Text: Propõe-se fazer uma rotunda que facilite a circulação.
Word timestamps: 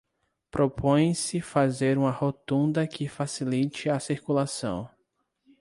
Propõe-se 0.55 1.39
fazer 1.49 1.95
uma 2.03 2.09
rotunda 2.23 2.87
que 2.97 3.07
facilite 3.19 3.87
a 3.97 4.03
circulação. 4.09 4.77